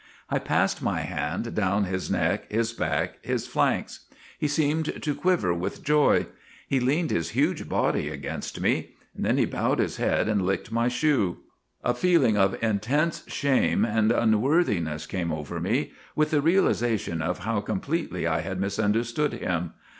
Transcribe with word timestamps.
I 0.31 0.39
passed 0.39 0.81
my 0.81 1.01
hand 1.01 1.53
down 1.53 1.83
his 1.83 2.09
neck, 2.09 2.51
his 2.51 2.73
back, 2.73 3.19
his 3.23 3.45
flanks. 3.45 4.07
He 4.39 4.47
seemed 4.47 4.99
to 5.03 5.13
quiver 5.13 5.53
with 5.53 5.83
joy. 5.83 6.25
He 6.67 6.79
leaned 6.79 7.11
his 7.11 7.29
huge 7.37 7.69
body 7.69 8.09
against 8.09 8.59
me. 8.61 8.95
Then 9.15 9.37
he 9.37 9.45
bowed 9.45 9.77
his 9.77 9.97
head 9.97 10.27
and 10.27 10.41
licked 10.41 10.71
my 10.71 10.87
shoe." 10.87 11.41
A 11.83 11.93
feeling 11.93 12.35
of 12.35 12.57
intense 12.63 13.23
shame 13.27 13.85
and 13.85 14.11
unworthiness 14.11 15.05
came 15.05 15.31
over 15.31 15.59
me, 15.59 15.91
with 16.15 16.31
the 16.31 16.41
realization 16.41 17.21
of 17.21 17.37
how 17.45 17.61
com 17.61 17.79
pletely 17.79 18.25
I 18.27 18.41
had 18.41 18.59
misunderstood 18.59 19.33
him. 19.33 19.73